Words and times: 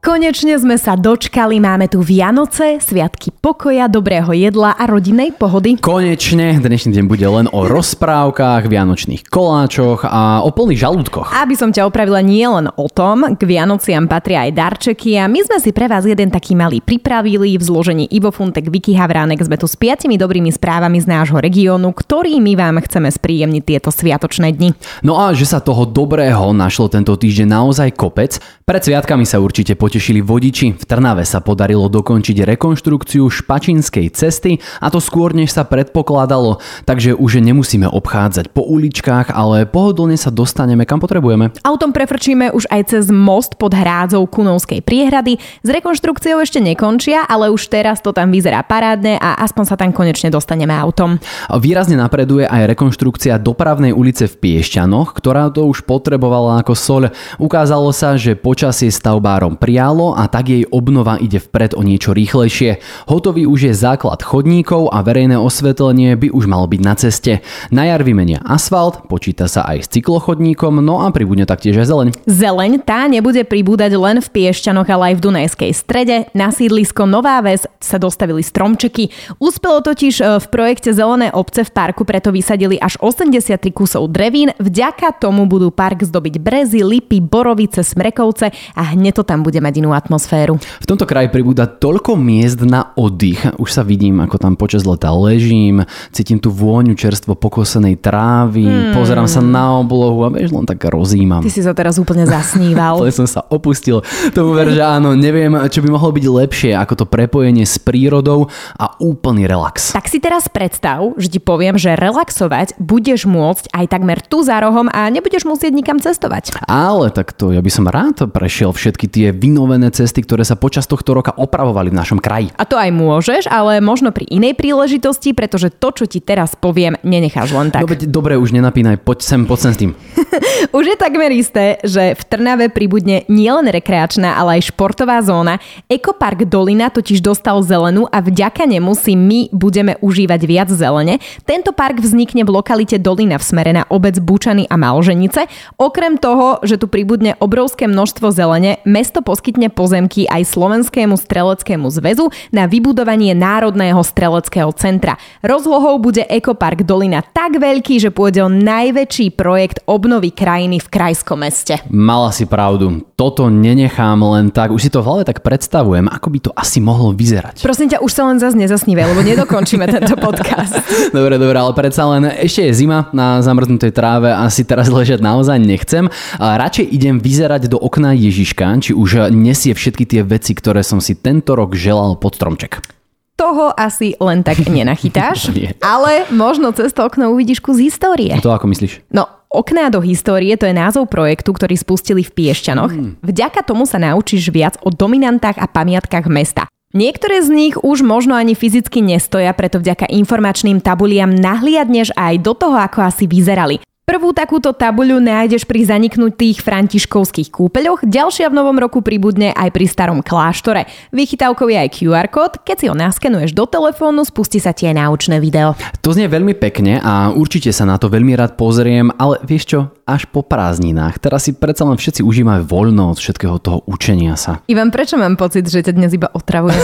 Konečne 0.00 0.56
sme 0.56 0.80
sa 0.80 0.96
dočkali, 0.96 1.60
máme 1.60 1.84
tu 1.84 2.00
Vianoce, 2.00 2.80
sviatky 2.80 3.36
pokoja, 3.36 3.84
dobrého 3.84 4.32
jedla 4.32 4.72
a 4.72 4.88
rodinnej 4.88 5.36
pohody. 5.36 5.76
Konečne, 5.76 6.56
dnešný 6.56 6.96
deň 6.96 7.04
bude 7.04 7.28
len 7.28 7.44
o 7.52 7.68
rozprávkach, 7.68 8.64
vianočných 8.64 9.28
koláčoch 9.28 10.08
a 10.08 10.40
o 10.40 10.48
plných 10.56 10.80
žalúdkoch. 10.80 11.36
Aby 11.36 11.52
som 11.52 11.68
ťa 11.68 11.84
opravila 11.84 12.24
nie 12.24 12.48
len 12.48 12.72
o 12.80 12.88
tom, 12.88 13.36
k 13.36 13.44
Vianociam 13.44 14.08
patria 14.08 14.48
aj 14.48 14.56
darčeky 14.56 15.20
a 15.20 15.28
my 15.28 15.44
sme 15.44 15.60
si 15.60 15.68
pre 15.68 15.84
vás 15.84 16.08
jeden 16.08 16.32
taký 16.32 16.56
malý 16.56 16.80
pripravili 16.80 17.60
v 17.60 17.62
zložení 17.68 18.08
Ivo 18.08 18.32
Funtek, 18.32 18.72
Vicky 18.72 18.96
Havránek. 18.96 19.44
Sme 19.44 19.60
tu 19.60 19.68
s 19.68 19.76
piatimi 19.76 20.16
dobrými 20.16 20.48
správami 20.48 20.96
z 20.96 21.12
nášho 21.12 21.36
regiónu, 21.44 21.92
ktorými 21.92 22.56
vám 22.56 22.80
chceme 22.88 23.12
spríjemniť 23.12 23.62
tieto 23.68 23.92
sviatočné 23.92 24.48
dni. 24.56 24.72
No 25.04 25.20
a 25.20 25.36
že 25.36 25.44
sa 25.44 25.60
toho 25.60 25.84
dobrého 25.84 26.56
našlo 26.56 26.88
tento 26.88 27.12
týždeň 27.20 27.52
naozaj 27.52 27.92
kopec, 28.00 28.40
pred 28.64 28.80
sviatkami 28.80 29.28
sa 29.28 29.44
určite 29.44 29.76
po 29.76 29.89
potešili 29.90 30.22
vodiči. 30.22 30.78
V 30.78 30.84
Trnave 30.86 31.26
sa 31.26 31.42
podarilo 31.42 31.90
dokončiť 31.90 32.46
rekonštrukciu 32.46 33.26
špačinskej 33.26 34.06
cesty 34.14 34.62
a 34.78 34.86
to 34.86 35.02
skôr 35.02 35.34
než 35.34 35.50
sa 35.50 35.66
predpokladalo, 35.66 36.62
takže 36.86 37.18
už 37.18 37.42
nemusíme 37.42 37.90
obchádzať 37.90 38.54
po 38.54 38.62
uličkách, 38.70 39.34
ale 39.34 39.66
pohodlne 39.66 40.14
sa 40.14 40.30
dostaneme 40.30 40.86
kam 40.86 41.02
potrebujeme. 41.02 41.50
Autom 41.66 41.90
prefrčíme 41.90 42.54
už 42.54 42.70
aj 42.70 42.94
cez 42.94 43.10
most 43.10 43.58
pod 43.58 43.74
hrádzou 43.74 44.30
Kunovskej 44.30 44.78
priehrady. 44.78 45.42
S 45.42 45.68
rekonštrukciou 45.74 46.38
ešte 46.38 46.62
nekončia, 46.62 47.26
ale 47.26 47.50
už 47.50 47.66
teraz 47.66 47.98
to 47.98 48.14
tam 48.14 48.30
vyzerá 48.30 48.62
parádne 48.62 49.18
a 49.18 49.42
aspoň 49.42 49.64
sa 49.66 49.74
tam 49.74 49.90
konečne 49.90 50.30
dostaneme 50.30 50.70
autom. 50.70 51.18
Výrazne 51.50 51.98
napreduje 51.98 52.46
aj 52.46 52.78
rekonštrukcia 52.78 53.42
dopravnej 53.42 53.90
ulice 53.90 54.30
v 54.30 54.38
Piešťanoch, 54.38 55.18
ktorá 55.18 55.50
to 55.50 55.66
už 55.66 55.82
potrebovala 55.82 56.62
ako 56.62 56.78
soľ. 56.78 57.02
Ukázalo 57.42 57.90
sa, 57.90 58.14
že 58.14 58.38
počasie 58.38 58.86
stavbárom 58.86 59.58
prijal 59.58 59.79
dialo 59.80 60.12
a 60.12 60.28
tak 60.28 60.52
jej 60.52 60.68
obnova 60.68 61.16
ide 61.16 61.40
vpred 61.40 61.72
o 61.72 61.80
niečo 61.80 62.12
rýchlejšie. 62.12 62.84
Hotový 63.08 63.48
už 63.48 63.72
je 63.72 63.72
základ 63.72 64.20
chodníkov 64.20 64.92
a 64.92 65.00
verejné 65.00 65.40
osvetlenie 65.40 66.20
by 66.20 66.28
už 66.28 66.44
malo 66.44 66.68
byť 66.68 66.80
na 66.84 66.94
ceste. 67.00 67.40
Na 67.72 67.88
jar 67.88 68.04
vymenia 68.04 68.44
asfalt, 68.44 69.08
počíta 69.08 69.48
sa 69.48 69.64
aj 69.64 69.88
s 69.88 69.90
cyklochodníkom, 69.96 70.84
no 70.84 71.00
a 71.00 71.08
pribudne 71.08 71.48
taktiež 71.48 71.80
aj 71.80 71.86
zeleň. 71.88 72.08
Zeleň 72.28 72.84
tá 72.84 73.08
nebude 73.08 73.40
pribúdať 73.40 73.96
len 73.96 74.20
v 74.20 74.28
Piešťanoch, 74.28 74.84
ale 74.84 75.04
aj 75.08 75.14
v 75.16 75.24
Dunajskej 75.24 75.72
strede. 75.72 76.16
Na 76.36 76.52
sídlisko 76.52 77.08
Nová 77.08 77.40
Ves 77.40 77.64
sa 77.80 77.96
dostavili 77.96 78.44
stromčeky. 78.44 79.08
Uspelo 79.40 79.80
totiž 79.80 80.20
e, 80.20 80.24
v 80.44 80.46
projekte 80.52 80.92
Zelené 80.92 81.32
obce 81.32 81.64
v 81.64 81.72
parku, 81.72 82.04
preto 82.04 82.28
vysadili 82.28 82.76
až 82.76 83.00
83 83.00 83.56
kusov 83.72 84.12
drevín. 84.12 84.52
Vďaka 84.60 85.16
tomu 85.16 85.48
budú 85.48 85.72
park 85.72 86.04
zdobiť 86.04 86.36
brezy, 86.36 86.84
lipy, 86.84 87.24
borovice, 87.24 87.80
smrekovce 87.80 88.52
a 88.76 88.82
hneď 88.92 89.16
to 89.16 89.24
tam 89.24 89.40
bude 89.40 89.56
mať 89.70 89.78
mať 89.78 89.78
inú 89.78 89.94
atmosféru. 89.94 90.58
V 90.58 90.86
tomto 90.90 91.06
kraji 91.06 91.30
pribúda 91.30 91.70
toľko 91.70 92.18
miest 92.18 92.58
na 92.66 92.90
oddych. 92.98 93.54
Už 93.62 93.70
sa 93.70 93.86
vidím, 93.86 94.18
ako 94.18 94.42
tam 94.42 94.58
počas 94.58 94.82
leta 94.82 95.14
ležím, 95.14 95.86
cítim 96.10 96.42
tú 96.42 96.50
vôňu 96.50 96.98
čerstvo 96.98 97.38
pokosenej 97.38 98.02
trávy, 98.02 98.66
hmm. 98.66 98.98
pozerám 98.98 99.30
sa 99.30 99.38
na 99.38 99.78
oblohu 99.78 100.26
a 100.26 100.34
vieš, 100.34 100.50
len 100.50 100.66
tak 100.66 100.82
rozímam. 100.90 101.46
Ty 101.46 101.54
si 101.54 101.62
sa 101.62 101.70
teraz 101.70 102.02
úplne 102.02 102.26
zasníval. 102.26 102.98
to 103.06 103.14
som 103.14 103.30
sa 103.30 103.46
opustil. 103.46 104.02
Tomu 104.34 104.58
ver, 104.58 104.74
že 104.74 104.82
áno, 104.82 105.14
neviem, 105.14 105.54
čo 105.70 105.78
by 105.86 105.88
mohlo 105.94 106.10
byť 106.10 106.26
lepšie 106.26 106.72
ako 106.74 106.94
to 106.98 107.04
prepojenie 107.06 107.62
s 107.62 107.78
prírodou 107.78 108.50
a 108.74 108.98
úplný 108.98 109.46
relax. 109.46 109.94
Tak 109.94 110.10
si 110.10 110.18
teraz 110.18 110.50
predstav, 110.50 111.14
že 111.14 111.30
ti 111.30 111.38
poviem, 111.38 111.78
že 111.78 111.94
relaxovať 111.94 112.74
budeš 112.82 113.30
môcť 113.30 113.70
aj 113.70 113.86
takmer 113.86 114.18
tu 114.18 114.42
za 114.42 114.58
rohom 114.58 114.90
a 114.90 115.06
nebudeš 115.06 115.46
musieť 115.46 115.70
nikam 115.70 116.02
cestovať. 116.02 116.58
Ale 116.66 117.14
tak 117.14 117.36
to 117.36 117.54
ja 117.54 117.62
by 117.62 117.70
som 117.70 117.86
rád 117.86 118.26
prešiel 118.32 118.72
všetky 118.72 119.06
tie 119.06 119.28
vino 119.36 119.59
obnovené 119.60 119.92
cesty, 119.92 120.24
ktoré 120.24 120.40
sa 120.48 120.56
počas 120.56 120.88
tohto 120.88 121.12
roka 121.12 121.36
opravovali 121.36 121.92
v 121.92 121.98
našom 122.00 122.16
kraji. 122.16 122.48
A 122.56 122.64
to 122.64 122.80
aj 122.80 122.88
môžeš, 122.88 123.44
ale 123.52 123.84
možno 123.84 124.08
pri 124.08 124.24
inej 124.32 124.56
príležitosti, 124.56 125.36
pretože 125.36 125.68
to, 125.68 125.92
čo 125.92 126.08
ti 126.08 126.24
teraz 126.24 126.56
poviem, 126.56 126.96
nenecháš 127.04 127.52
len 127.52 127.68
tak. 127.68 127.84
No 127.84 127.92
dobre, 128.08 128.40
už 128.40 128.56
nenapínaj, 128.56 129.04
poď 129.04 129.18
sem, 129.20 129.40
poď 129.44 129.58
sem 129.60 129.72
s 129.76 129.78
tým. 129.84 129.90
už 130.78 130.84
je 130.94 130.96
takmer 130.96 131.28
isté, 131.36 131.76
že 131.84 132.16
v 132.16 132.22
Trnave 132.24 132.72
pribudne 132.72 133.28
nielen 133.28 133.68
rekreačná, 133.68 134.40
ale 134.40 134.56
aj 134.56 134.72
športová 134.72 135.20
zóna. 135.20 135.60
Ekopark 135.90 136.46
Dolina 136.46 136.88
totiž 136.88 137.20
dostal 137.20 137.60
zelenú 137.66 138.06
a 138.08 138.24
vďaka 138.24 138.64
nemu 138.64 138.96
si 138.96 139.12
my 139.18 139.50
budeme 139.50 140.00
užívať 140.00 140.40
viac 140.46 140.70
zelene. 140.70 141.18
Tento 141.44 141.74
park 141.74 142.00
vznikne 142.00 142.46
v 142.46 142.54
lokalite 142.54 142.96
Dolina 142.96 143.36
v 143.36 143.44
smere 143.44 143.74
na 143.74 143.84
obec 143.90 144.16
Bučany 144.22 144.70
a 144.70 144.78
Malženice. 144.78 145.50
Okrem 145.76 146.16
toho, 146.16 146.62
že 146.62 146.78
tu 146.78 146.86
pribudne 146.86 147.34
obrovské 147.42 147.90
množstvo 147.90 148.30
zelene, 148.30 148.78
mesto 148.86 149.20
poskytne 149.20 149.49
poskytne 149.50 149.74
pozemky 149.74 150.30
aj 150.30 150.46
Slovenskému 150.46 151.18
streleckému 151.18 151.90
zväzu 151.90 152.30
na 152.54 152.70
vybudovanie 152.70 153.34
Národného 153.34 153.98
streleckého 153.98 154.70
centra. 154.78 155.18
Rozlohou 155.42 155.98
bude 155.98 156.22
Ekopark 156.22 156.86
Dolina 156.86 157.18
tak 157.18 157.58
veľký, 157.58 157.98
že 157.98 158.14
pôjde 158.14 158.46
o 158.46 158.50
najväčší 158.52 159.34
projekt 159.34 159.82
obnovy 159.90 160.30
krajiny 160.30 160.78
v 160.78 160.86
krajskom 160.86 161.42
meste. 161.42 161.82
Mala 161.90 162.30
si 162.30 162.46
pravdu. 162.46 163.02
Toto 163.18 163.50
nenechám 163.50 164.22
len 164.22 164.54
tak. 164.54 164.70
Už 164.70 164.86
si 164.86 164.90
to 164.94 165.02
v 165.02 165.10
hlave 165.10 165.22
tak 165.26 165.42
predstavujem, 165.42 166.06
ako 166.06 166.28
by 166.30 166.38
to 166.46 166.50
asi 166.54 166.78
mohlo 166.78 167.10
vyzerať. 167.10 167.66
Prosím 167.66 167.90
ťa, 167.90 168.06
už 168.06 168.12
sa 168.14 168.30
len 168.30 168.38
zase 168.38 168.54
nezasnívaj, 168.54 169.10
lebo 169.10 169.26
nedokončíme 169.26 169.90
tento 169.98 170.14
podcast. 170.14 170.78
dobre, 171.10 171.42
dobre, 171.42 171.58
ale 171.58 171.74
predsa 171.74 172.06
len 172.06 172.22
ešte 172.38 172.70
je 172.70 172.86
zima 172.86 173.10
na 173.10 173.42
zamrznutej 173.42 173.90
tráve 173.90 174.30
a 174.30 174.46
si 174.46 174.62
teraz 174.62 174.86
ležať 174.86 175.18
naozaj 175.18 175.58
nechcem. 175.58 176.06
Radšej 176.38 176.86
idem 176.86 177.18
vyzerať 177.18 177.66
do 177.66 177.82
okna 177.82 178.14
Ježiška, 178.14 178.78
či 178.78 178.94
už 178.94 179.32
nesie 179.40 179.72
všetky 179.72 180.04
tie 180.04 180.20
veci, 180.20 180.52
ktoré 180.52 180.84
som 180.84 181.00
si 181.00 181.16
tento 181.16 181.56
rok 181.56 181.72
želal 181.72 182.20
pod 182.20 182.36
stromček 182.36 183.00
toho 183.40 183.72
asi 183.72 184.12
len 184.20 184.44
tak 184.44 184.68
nenachytáš, 184.68 185.48
ale 185.80 186.28
možno 186.28 186.76
cez 186.76 186.92
to 186.92 187.08
okno 187.08 187.32
uvidíš 187.32 187.64
kus 187.64 187.80
histórie. 187.80 188.36
To 188.44 188.52
ako 188.52 188.68
myslíš? 188.68 189.08
No, 189.08 189.40
Okná 189.50 189.90
do 189.90 189.98
histórie 189.98 190.54
to 190.54 190.62
je 190.62 190.70
názov 190.70 191.10
projektu, 191.10 191.50
ktorý 191.50 191.74
spustili 191.74 192.22
v 192.22 192.30
Piešťanoch. 192.30 192.92
Hmm. 192.94 193.18
Vďaka 193.18 193.66
tomu 193.66 193.82
sa 193.82 193.98
naučíš 193.98 194.46
viac 194.46 194.78
o 194.78 194.94
dominantách 194.94 195.58
a 195.58 195.66
pamiatkách 195.66 196.30
mesta. 196.30 196.70
Niektoré 196.94 197.42
z 197.42 197.50
nich 197.50 197.74
už 197.74 198.06
možno 198.06 198.38
ani 198.38 198.54
fyzicky 198.54 199.02
nestoja, 199.02 199.50
preto 199.50 199.82
vďaka 199.82 200.06
informačným 200.06 200.78
tabuliam 200.78 201.34
nahliadneš 201.34 202.14
aj 202.14 202.46
do 202.46 202.54
toho, 202.54 202.78
ako 202.78 203.02
asi 203.02 203.26
vyzerali. 203.26 203.82
Prvú 204.10 204.34
takúto 204.34 204.74
tabuľu 204.74 205.22
nájdeš 205.22 205.62
pri 205.62 205.86
zaniknutých 205.86 206.66
františkovských 206.66 207.46
kúpeľoch, 207.46 208.02
ďalšia 208.02 208.50
v 208.50 208.58
novom 208.58 208.74
roku 208.74 209.06
pribudne 209.06 209.54
aj 209.54 209.70
pri 209.70 209.86
starom 209.86 210.18
kláštore. 210.18 210.90
Vychytávkou 211.14 211.70
je 211.70 211.78
aj 211.78 211.94
QR 211.94 212.26
kód, 212.26 212.58
keď 212.66 212.76
si 212.82 212.86
ho 212.90 212.94
naskenuješ 212.98 213.54
do 213.54 213.70
telefónu, 213.70 214.26
spustí 214.26 214.58
sa 214.58 214.74
ti 214.74 214.90
aj 214.90 214.98
náučné 214.98 215.38
video. 215.38 215.78
To 216.02 216.10
znie 216.10 216.26
veľmi 216.26 216.58
pekne 216.58 216.98
a 216.98 217.30
určite 217.30 217.70
sa 217.70 217.86
na 217.86 218.02
to 218.02 218.10
veľmi 218.10 218.34
rád 218.34 218.58
pozriem, 218.58 219.14
ale 219.14 219.38
vieš 219.46 219.78
čo, 219.78 219.94
až 220.10 220.26
po 220.26 220.42
prázdninách. 220.42 221.22
Teraz 221.22 221.46
si 221.46 221.54
predsa 221.54 221.86
len 221.86 221.94
všetci 221.94 222.26
užívame 222.26 222.66
voľno 222.66 223.14
od 223.14 223.18
všetkého 223.22 223.62
toho 223.62 223.86
učenia 223.86 224.34
sa. 224.34 224.58
Ivan, 224.66 224.90
prečo 224.90 225.14
mám 225.14 225.38
pocit, 225.38 225.70
že 225.70 225.86
ťa 225.86 225.94
dnes 225.94 226.10
iba 226.10 226.26
otravujem? 226.34 226.82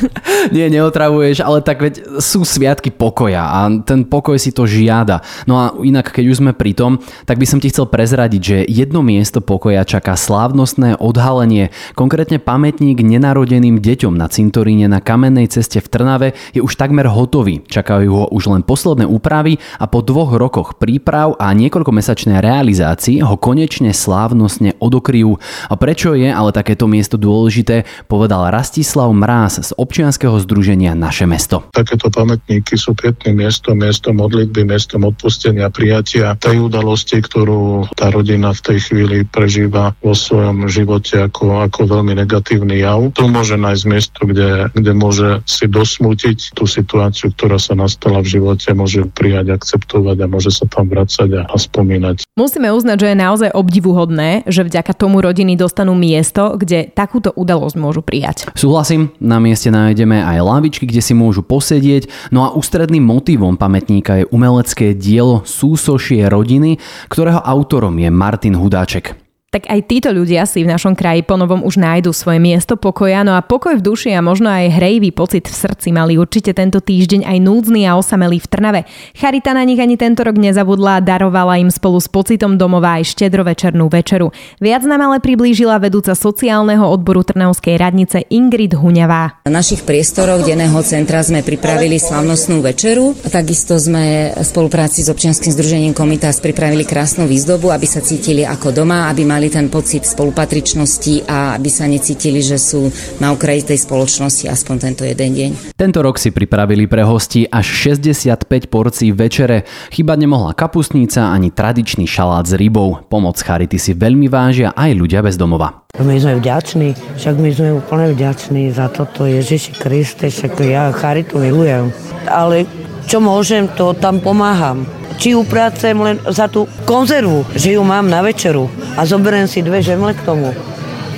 Nie, 0.54 0.68
neotravuješ, 0.68 1.40
ale 1.40 1.64
tak 1.64 1.80
veď 1.80 2.20
sú 2.20 2.44
sviatky 2.44 2.92
pokoja 2.92 3.42
a 3.42 3.60
ten 3.80 4.04
pokoj 4.04 4.36
si 4.36 4.52
to 4.52 4.68
žiada. 4.68 5.24
No 5.48 5.56
a 5.56 5.72
inak, 5.80 6.12
keď 6.12 6.24
už 6.28 6.38
sme 6.44 6.52
pri 6.52 6.76
tom, 6.76 7.00
tak 7.24 7.40
by 7.40 7.46
som 7.48 7.58
ti 7.58 7.72
chcel 7.72 7.88
prezradiť, 7.88 8.42
že 8.44 8.58
jedno 8.68 9.00
miesto 9.00 9.40
pokoja 9.40 9.88
čaká 9.88 10.12
slávnostné 10.14 11.00
odhalenie. 11.00 11.72
Konkrétne 11.96 12.36
pamätník 12.36 13.00
nenarodeným 13.00 13.80
deťom 13.80 14.12
na 14.12 14.28
cintoríne 14.28 14.86
na 14.90 15.00
kamennej 15.00 15.48
ceste 15.48 15.80
v 15.80 15.88
Trnave 15.88 16.28
je 16.52 16.60
už 16.60 16.76
takmer 16.76 17.08
hotový. 17.08 17.64
Čakajú 17.64 18.10
ho 18.12 18.26
už 18.28 18.52
len 18.52 18.62
posledné 18.62 19.08
úpravy 19.08 19.56
a 19.80 19.88
po 19.88 20.04
dvoch 20.04 20.36
rokoch 20.36 20.76
príprav 20.76 21.38
a 21.40 21.54
niekoľkomesačnej 21.56 22.38
realizácii 22.58 23.22
ho 23.22 23.38
konečne 23.38 23.94
slávnostne 23.94 24.74
odokryjú. 24.82 25.38
A 25.70 25.78
prečo 25.78 26.18
je 26.18 26.26
ale 26.26 26.50
takéto 26.50 26.90
miesto 26.90 27.14
dôležité, 27.14 27.86
povedal 28.10 28.50
Rastislav 28.50 29.14
Mráz 29.14 29.62
z 29.62 29.70
občianskeho 29.78 30.42
združenia 30.42 30.98
Naše 30.98 31.30
mesto. 31.30 31.70
Takéto 31.70 32.10
pamätníky 32.10 32.74
sú 32.74 32.98
pietným 32.98 33.46
miestom, 33.46 33.78
miestom 33.78 34.18
modlitby, 34.18 34.66
miestom 34.66 35.06
odpustenia, 35.06 35.70
prijatia 35.70 36.34
tej 36.42 36.66
udalosti, 36.66 37.22
ktorú 37.22 37.94
tá 37.94 38.10
rodina 38.10 38.50
v 38.50 38.60
tej 38.74 38.78
chvíli 38.90 39.22
prežíva 39.22 39.94
vo 40.02 40.18
svojom 40.18 40.66
živote 40.66 41.30
ako, 41.30 41.62
ako 41.70 41.86
veľmi 41.86 42.18
negatívny 42.18 42.82
jav. 42.82 43.14
Tu 43.14 43.22
môže 43.30 43.54
nájsť 43.54 43.84
miesto, 43.86 44.26
kde, 44.26 44.66
kde 44.74 44.92
môže 44.98 45.28
si 45.46 45.70
dosmútiť 45.70 46.58
tú 46.58 46.66
situáciu, 46.66 47.30
ktorá 47.30 47.62
sa 47.62 47.78
nastala 47.78 48.18
v 48.18 48.34
živote, 48.34 48.74
môže 48.74 49.06
prijať, 49.14 49.54
akceptovať 49.54 50.26
a 50.26 50.26
môže 50.26 50.50
sa 50.50 50.66
tam 50.66 50.90
vracať 50.90 51.28
a, 51.38 51.42
a 51.46 51.54
spomínať. 51.54 52.26
Musíme 52.48 52.72
uznať, 52.72 52.96
že 52.96 53.08
je 53.12 53.16
naozaj 53.20 53.50
obdivuhodné, 53.52 54.48
že 54.48 54.64
vďaka 54.64 54.96
tomu 54.96 55.20
rodiny 55.20 55.52
dostanú 55.52 55.92
miesto, 55.92 56.56
kde 56.56 56.88
takúto 56.88 57.28
udalosť 57.36 57.76
môžu 57.76 58.00
prijať. 58.00 58.48
Súhlasím, 58.56 59.12
na 59.20 59.36
mieste 59.36 59.68
nájdeme 59.68 60.24
aj 60.24 60.40
lavičky, 60.40 60.88
kde 60.88 61.04
si 61.04 61.12
môžu 61.12 61.44
posedieť, 61.44 62.08
no 62.32 62.48
a 62.48 62.56
ústredným 62.56 63.04
motivom 63.04 63.60
pamätníka 63.60 64.24
je 64.24 64.28
umelecké 64.32 64.96
dielo 64.96 65.44
Súsošie 65.44 66.24
rodiny, 66.32 66.80
ktorého 67.12 67.44
autorom 67.44 67.92
je 68.00 68.08
Martin 68.08 68.56
Hudáček 68.56 69.27
tak 69.48 69.64
aj 69.64 69.80
títo 69.88 70.12
ľudia 70.12 70.44
si 70.44 70.60
v 70.60 70.68
našom 70.68 70.92
kraji 70.92 71.24
ponovom 71.24 71.64
už 71.64 71.80
nájdu 71.80 72.12
svoje 72.12 72.36
miesto 72.36 72.76
pokoja, 72.76 73.24
no 73.24 73.32
a 73.32 73.40
pokoj 73.40 73.80
v 73.80 73.84
duši 73.84 74.12
a 74.12 74.20
možno 74.20 74.52
aj 74.52 74.76
hrejvý 74.76 75.08
pocit 75.08 75.48
v 75.48 75.56
srdci 75.56 75.88
mali 75.88 76.20
určite 76.20 76.52
tento 76.52 76.84
týždeň 76.84 77.24
aj 77.24 77.38
núdzny 77.40 77.88
a 77.88 77.96
osamelý 77.96 78.44
v 78.44 78.48
Trnave. 78.52 78.80
Charita 79.16 79.56
na 79.56 79.64
nich 79.64 79.80
ani 79.80 79.96
tento 79.96 80.20
rok 80.20 80.36
nezabudla 80.36 81.00
a 81.00 81.04
darovala 81.04 81.56
im 81.56 81.72
spolu 81.72 81.96
s 81.96 82.12
pocitom 82.12 82.60
domova 82.60 83.00
aj 83.00 83.08
štedrovečernú 83.08 83.88
večeru. 83.88 84.36
Viac 84.60 84.84
nám 84.84 85.08
ale 85.08 85.16
priblížila 85.24 85.80
vedúca 85.80 86.12
sociálneho 86.12 86.84
odboru 86.84 87.24
Trnavskej 87.24 87.80
radnice 87.80 88.28
Ingrid 88.28 88.76
Huňavá. 88.76 89.48
Na 89.48 89.64
našich 89.64 89.80
priestoroch 89.88 90.44
denného 90.44 90.76
centra 90.84 91.24
sme 91.24 91.40
pripravili 91.40 91.96
slavnostnú 91.96 92.60
večeru. 92.60 93.16
Takisto 93.16 93.80
sme 93.80 94.36
v 94.36 94.44
spolupráci 94.44 95.00
s 95.00 95.08
občianským 95.08 95.56
združením 95.56 95.96
Komitas 95.96 96.36
pripravili 96.36 96.84
krásnu 96.84 97.24
výzdobu, 97.24 97.72
aby 97.72 97.88
sa 97.88 98.04
cítili 98.04 98.44
ako 98.44 98.76
doma, 98.76 99.08
aby 99.08 99.24
mali 99.24 99.37
mali 99.38 99.54
ten 99.54 99.70
pocit 99.70 100.02
spolupatričnosti 100.02 101.30
a 101.30 101.54
aby 101.54 101.70
sa 101.70 101.86
necítili, 101.86 102.42
že 102.42 102.58
sú 102.58 102.90
na 103.22 103.30
okraji 103.30 103.70
tej 103.70 103.86
spoločnosti 103.86 104.50
aspoň 104.50 104.76
tento 104.82 105.06
jeden 105.06 105.30
deň. 105.30 105.50
Tento 105.78 106.02
rok 106.02 106.18
si 106.18 106.34
pripravili 106.34 106.90
pre 106.90 107.06
hosti 107.06 107.46
až 107.46 107.94
65 107.94 108.50
porcií 108.66 109.14
večere. 109.14 109.62
Chyba 109.94 110.18
nemohla 110.18 110.58
kapustnica 110.58 111.30
ani 111.30 111.54
tradičný 111.54 112.02
šalát 112.02 112.50
s 112.50 112.58
rybou. 112.58 113.06
Pomoc 113.06 113.38
Charity 113.38 113.78
si 113.78 113.94
veľmi 113.94 114.26
vážia 114.26 114.74
aj 114.74 114.90
ľudia 114.98 115.22
bez 115.22 115.38
domova. 115.38 115.86
My 116.02 116.18
sme 116.18 116.42
vďační, 116.42 116.98
však 117.14 117.34
my 117.38 117.50
sme 117.54 117.78
úplne 117.78 118.10
vďační 118.18 118.74
za 118.74 118.90
toto 118.90 119.22
Ježiši 119.22 119.78
Kriste, 119.78 120.34
však 120.34 120.58
ja 120.66 120.90
Charitu 120.90 121.38
milujem. 121.38 121.94
Ale 122.26 122.66
čo 123.06 123.22
môžem, 123.22 123.70
to 123.78 123.94
tam 123.94 124.18
pomáham 124.18 124.97
či 125.18 125.34
upracem 125.34 125.98
len 125.98 126.16
za 126.30 126.46
tú 126.46 126.70
konzervu, 126.86 127.44
že 127.52 127.74
ju 127.74 127.82
mám 127.82 128.06
na 128.06 128.22
večeru 128.22 128.70
a 128.94 129.02
zoberiem 129.02 129.50
si 129.50 129.60
dve 129.60 129.82
žemle 129.82 130.14
k 130.14 130.24
tomu, 130.24 130.54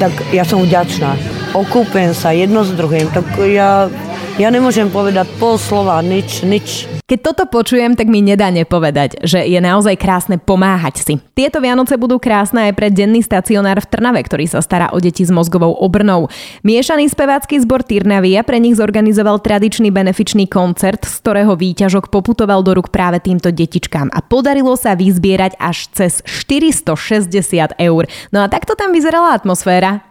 tak 0.00 0.10
ja 0.32 0.42
som 0.42 0.64
vďačná. 0.64 1.14
Okúpem 1.52 2.16
sa 2.16 2.32
jedno 2.32 2.64
s 2.64 2.72
druhým, 2.72 3.12
tak 3.12 3.28
ja, 3.44 3.92
ja 4.40 4.48
nemôžem 4.48 4.88
povedať 4.88 5.28
pol 5.36 5.60
slova, 5.60 6.00
nič, 6.00 6.40
nič. 6.42 6.99
Keď 7.10 7.26
toto 7.26 7.50
počujem, 7.50 7.98
tak 7.98 8.06
mi 8.06 8.22
nedá 8.22 8.54
nepovedať, 8.54 9.26
že 9.26 9.42
je 9.42 9.58
naozaj 9.58 9.98
krásne 9.98 10.38
pomáhať 10.38 11.02
si. 11.02 11.18
Tieto 11.34 11.58
Vianoce 11.58 11.98
budú 11.98 12.22
krásne 12.22 12.70
aj 12.70 12.78
pre 12.78 12.86
denný 12.86 13.18
stacionár 13.18 13.82
v 13.82 13.90
Trnave, 13.90 14.22
ktorý 14.22 14.46
sa 14.46 14.62
stará 14.62 14.94
o 14.94 14.98
deti 15.02 15.26
s 15.26 15.34
mozgovou 15.34 15.74
obrnou. 15.74 16.30
Miešaný 16.62 17.10
spevácky 17.10 17.58
zbor 17.66 17.82
Tyrnavia 17.82 18.46
pre 18.46 18.62
nich 18.62 18.78
zorganizoval 18.78 19.42
tradičný 19.42 19.90
benefičný 19.90 20.46
koncert, 20.46 21.02
z 21.02 21.18
ktorého 21.18 21.58
výťažok 21.58 22.14
poputoval 22.14 22.62
do 22.62 22.78
rúk 22.78 22.94
práve 22.94 23.18
týmto 23.18 23.50
detičkám 23.50 24.14
a 24.14 24.22
podarilo 24.22 24.78
sa 24.78 24.94
vyzbierať 24.94 25.58
až 25.58 25.90
cez 25.90 26.22
460 26.22 27.74
eur. 27.74 28.06
No 28.30 28.38
a 28.38 28.46
takto 28.46 28.78
tam 28.78 28.94
vyzerala 28.94 29.34
atmosféra. 29.34 30.09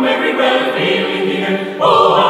Mary, 0.00 0.34
well, 0.34 0.72
failing 0.72 1.28
here, 1.28 1.76
oh, 1.80 2.29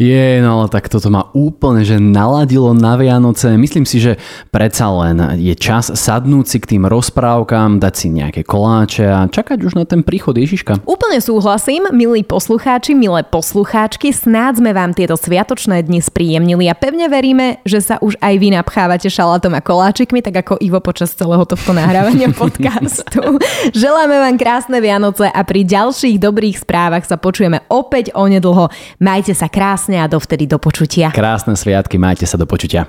Je, 0.00 0.40
no 0.40 0.64
ale 0.64 0.72
tak 0.72 0.88
toto 0.88 1.12
ma 1.12 1.28
úplne, 1.36 1.84
že 1.84 2.00
naladilo 2.00 2.72
na 2.72 2.96
Vianoce. 2.96 3.60
Myslím 3.60 3.84
si, 3.84 4.00
že 4.00 4.16
predsa 4.48 4.88
len 4.88 5.20
je 5.36 5.52
čas 5.52 5.92
sadnúť 5.92 6.46
si 6.48 6.56
k 6.56 6.72
tým 6.72 6.88
rozprávkam, 6.88 7.76
dať 7.76 7.94
si 8.00 8.08
nejaké 8.08 8.40
koláče 8.40 9.04
a 9.04 9.28
čakať 9.28 9.60
už 9.60 9.76
na 9.76 9.84
ten 9.84 10.00
príchod 10.00 10.32
Ježiška. 10.32 10.88
Úplne 10.88 11.20
súhlasím, 11.20 11.84
milí 11.92 12.24
poslucháči, 12.24 12.96
milé 12.96 13.28
poslucháčky, 13.28 14.08
snáď 14.08 14.64
sme 14.64 14.72
vám 14.72 14.96
tieto 14.96 15.20
sviatočné 15.20 15.84
dni 15.84 16.00
spríjemnili 16.00 16.72
a 16.72 16.74
pevne 16.80 17.04
veríme, 17.12 17.60
že 17.68 17.84
sa 17.84 18.00
už 18.00 18.16
aj 18.24 18.34
vy 18.40 18.56
napchávate 18.56 19.12
šalátom 19.12 19.52
a 19.52 19.60
koláčikmi, 19.60 20.24
tak 20.24 20.48
ako 20.48 20.64
Ivo 20.64 20.80
počas 20.80 21.12
celého 21.12 21.44
tohto 21.44 21.76
nahrávania 21.76 22.32
podcastu. 22.40 23.36
Želáme 23.76 24.16
vám 24.16 24.40
krásne 24.40 24.80
Vianoce 24.80 25.28
a 25.28 25.44
pri 25.44 25.68
ďalších 25.68 26.16
dobrých 26.16 26.64
správach 26.64 27.04
sa 27.04 27.20
počujeme 27.20 27.68
opäť 27.68 28.16
onedlho. 28.16 28.72
Majte 28.96 29.36
sa 29.36 29.52
krásne 29.52 29.89
krásne 29.90 29.98
a 29.98 30.06
dovtedy 30.06 30.46
do 30.46 30.62
počutia. 30.62 31.10
Krásne 31.10 31.58
sviatky, 31.58 31.98
majte 31.98 32.22
sa 32.22 32.38
do 32.38 32.46
počutia. 32.46 32.86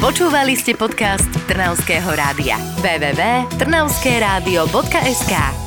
Počúvali 0.00 0.56
ste 0.56 0.72
podcast 0.72 1.28
Trnavského 1.44 2.08
rádia. 2.16 2.56
www.trnavskeradio.sk 2.80 5.63